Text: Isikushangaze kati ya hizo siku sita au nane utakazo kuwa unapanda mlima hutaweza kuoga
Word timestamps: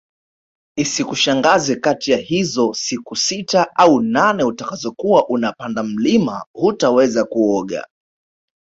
Isikushangaze 0.77 1.75
kati 1.75 2.11
ya 2.11 2.17
hizo 2.17 2.73
siku 2.73 3.15
sita 3.15 3.75
au 3.75 4.01
nane 4.01 4.43
utakazo 4.43 4.91
kuwa 4.91 5.29
unapanda 5.29 5.83
mlima 5.83 6.43
hutaweza 6.55 7.25
kuoga 7.25 7.85